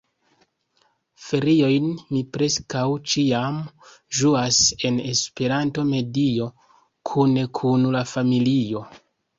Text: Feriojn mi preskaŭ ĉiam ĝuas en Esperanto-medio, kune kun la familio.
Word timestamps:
Feriojn 1.25 1.85
mi 2.15 2.21
preskaŭ 2.37 2.87
ĉiam 3.13 3.61
ĝuas 4.21 4.63
en 4.91 4.99
Esperanto-medio, 5.13 6.51
kune 7.13 7.47
kun 7.63 7.91
la 7.99 8.07
familio. 8.17 8.87